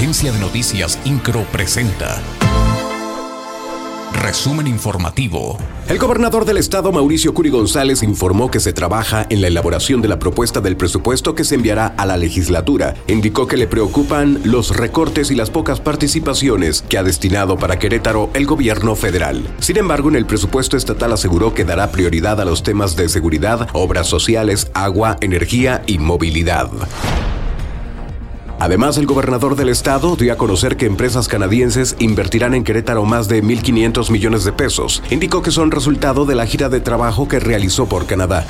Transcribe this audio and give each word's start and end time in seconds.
Agencia 0.00 0.32
de 0.32 0.38
Noticias 0.38 0.98
Incro 1.04 1.44
presenta. 1.52 2.22
Resumen 4.14 4.66
informativo. 4.66 5.58
El 5.90 5.98
gobernador 5.98 6.46
del 6.46 6.56
estado, 6.56 6.90
Mauricio 6.90 7.34
Curi 7.34 7.50
González, 7.50 8.02
informó 8.02 8.50
que 8.50 8.60
se 8.60 8.72
trabaja 8.72 9.26
en 9.28 9.42
la 9.42 9.48
elaboración 9.48 10.00
de 10.00 10.08
la 10.08 10.18
propuesta 10.18 10.62
del 10.62 10.78
presupuesto 10.78 11.34
que 11.34 11.44
se 11.44 11.56
enviará 11.56 11.88
a 11.98 12.06
la 12.06 12.16
legislatura. 12.16 12.94
Indicó 13.08 13.46
que 13.46 13.58
le 13.58 13.66
preocupan 13.66 14.40
los 14.42 14.74
recortes 14.74 15.30
y 15.30 15.34
las 15.34 15.50
pocas 15.50 15.80
participaciones 15.80 16.80
que 16.80 16.96
ha 16.96 17.02
destinado 17.02 17.58
para 17.58 17.78
Querétaro 17.78 18.30
el 18.32 18.46
gobierno 18.46 18.96
federal. 18.96 19.46
Sin 19.58 19.76
embargo, 19.76 20.08
en 20.08 20.16
el 20.16 20.24
presupuesto 20.24 20.78
estatal 20.78 21.12
aseguró 21.12 21.52
que 21.52 21.66
dará 21.66 21.92
prioridad 21.92 22.40
a 22.40 22.46
los 22.46 22.62
temas 22.62 22.96
de 22.96 23.10
seguridad, 23.10 23.68
obras 23.74 24.06
sociales, 24.06 24.70
agua, 24.72 25.18
energía 25.20 25.82
y 25.86 25.98
movilidad. 25.98 26.70
Además, 28.60 28.98
el 28.98 29.06
gobernador 29.06 29.56
del 29.56 29.70
estado 29.70 30.16
dio 30.16 30.34
a 30.34 30.36
conocer 30.36 30.76
que 30.76 30.84
empresas 30.84 31.28
canadienses 31.28 31.96
invertirán 31.98 32.52
en 32.52 32.62
Querétaro 32.62 33.06
más 33.06 33.26
de 33.26 33.42
1.500 33.42 34.10
millones 34.10 34.44
de 34.44 34.52
pesos. 34.52 35.02
Indicó 35.10 35.40
que 35.40 35.50
son 35.50 35.70
resultado 35.70 36.26
de 36.26 36.34
la 36.34 36.44
gira 36.44 36.68
de 36.68 36.80
trabajo 36.80 37.26
que 37.26 37.40
realizó 37.40 37.86
por 37.86 38.04
Canadá. 38.04 38.46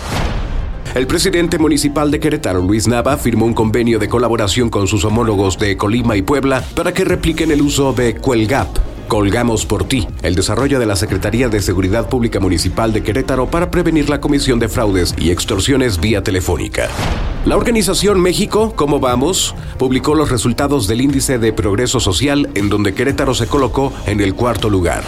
El 0.97 1.07
presidente 1.07 1.59
municipal 1.59 2.11
de 2.11 2.19
Querétaro, 2.19 2.61
Luis 2.61 2.89
Nava, 2.89 3.17
firmó 3.19 3.47
un 3.47 3.55
convenio 3.55 4.01
de 4.01 4.09
colaboración 4.09 4.69
con 4.69 4.89
sus 4.89 5.05
homólogos 5.05 5.57
de 5.57 5.77
Colima 5.77 6.17
y 6.17 6.23
Puebla 6.23 6.65
para 6.75 6.93
que 6.93 7.05
repliquen 7.05 7.53
el 7.53 7.63
uso 7.63 7.93
de 7.93 8.17
Cuelgap, 8.17 8.67
Colgamos 9.11 9.67
por 9.67 9.89
ti, 9.89 10.07
el 10.23 10.37
desarrollo 10.37 10.79
de 10.79 10.87
la 10.87 10.95
Secretaría 10.95 11.49
de 11.49 11.61
Seguridad 11.61 12.09
Pública 12.09 12.39
Municipal 12.39 12.93
de 12.93 13.03
Querétaro 13.03 13.51
para 13.51 13.69
prevenir 13.69 14.09
la 14.09 14.21
comisión 14.21 14.61
de 14.61 14.69
fraudes 14.69 15.17
y 15.19 15.33
extorsiones 15.33 15.99
vía 15.99 16.23
telefónica. 16.23 16.89
La 17.45 17.57
organización 17.57 18.21
México, 18.21 18.73
¿Cómo 18.77 19.01
vamos?, 19.01 19.57
publicó 19.79 20.15
los 20.15 20.31
resultados 20.31 20.87
del 20.87 21.01
índice 21.01 21.41
de 21.41 21.53
progreso 21.53 21.99
social 21.99 22.51
en 22.55 22.69
donde 22.69 22.95
Querétaro 22.95 23.35
se 23.35 23.49
colocó 23.49 23.93
en 24.07 24.21
el 24.21 24.37
cuarto 24.37 24.71
lugar. 24.71 25.03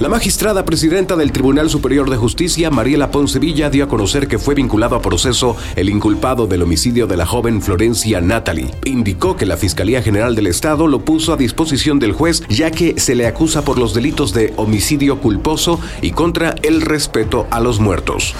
La 0.00 0.08
magistrada 0.08 0.64
presidenta 0.64 1.14
del 1.14 1.30
Tribunal 1.30 1.70
Superior 1.70 2.10
de 2.10 2.16
Justicia, 2.16 2.68
Mariela 2.68 3.12
Poncevilla, 3.12 3.70
dio 3.70 3.84
a 3.84 3.88
conocer 3.88 4.26
que 4.26 4.40
fue 4.40 4.56
vinculado 4.56 4.96
a 4.96 5.00
proceso 5.00 5.56
el 5.76 5.88
inculpado 5.88 6.48
del 6.48 6.62
homicidio 6.62 7.06
de 7.06 7.16
la 7.16 7.26
joven 7.26 7.62
Florencia 7.62 8.20
Natalie. 8.20 8.72
Indicó 8.84 9.36
que 9.36 9.46
la 9.46 9.56
Fiscalía 9.56 10.02
General 10.02 10.34
del 10.34 10.48
Estado 10.48 10.88
lo 10.88 11.04
puso 11.04 11.32
a 11.32 11.36
disposición 11.36 12.00
del 12.00 12.12
juez 12.12 12.42
ya 12.48 12.72
que 12.72 12.98
se 12.98 13.14
le 13.14 13.28
acusa 13.28 13.62
por 13.62 13.78
los 13.78 13.94
delitos 13.94 14.34
de 14.34 14.52
homicidio 14.56 15.20
culposo 15.20 15.78
y 16.02 16.10
contra 16.10 16.56
el 16.62 16.80
respeto 16.80 17.46
a 17.52 17.60
los 17.60 17.78
muertos. 17.78 18.34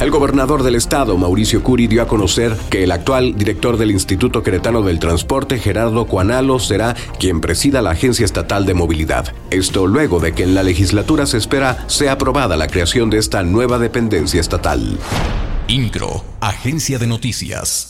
El 0.00 0.10
gobernador 0.10 0.62
del 0.62 0.76
estado, 0.76 1.18
Mauricio 1.18 1.62
Curi, 1.62 1.86
dio 1.86 2.00
a 2.00 2.08
conocer 2.08 2.56
que 2.70 2.84
el 2.84 2.90
actual 2.90 3.36
director 3.36 3.76
del 3.76 3.90
Instituto 3.90 4.42
Queretano 4.42 4.80
del 4.80 4.98
Transporte, 4.98 5.58
Gerardo 5.58 6.06
Cuanalo, 6.06 6.58
será 6.58 6.96
quien 7.18 7.42
presida 7.42 7.82
la 7.82 7.90
Agencia 7.90 8.24
Estatal 8.24 8.64
de 8.64 8.72
Movilidad. 8.72 9.34
Esto 9.50 9.86
luego 9.86 10.18
de 10.18 10.32
que 10.32 10.44
en 10.44 10.54
la 10.54 10.62
legislatura 10.62 11.26
se 11.26 11.36
espera 11.36 11.84
sea 11.86 12.12
aprobada 12.12 12.56
la 12.56 12.68
creación 12.68 13.10
de 13.10 13.18
esta 13.18 13.42
nueva 13.42 13.78
dependencia 13.78 14.40
estatal. 14.40 14.98
INCRO, 15.68 16.24
Agencia 16.40 16.98
de 16.98 17.06
Noticias. 17.06 17.88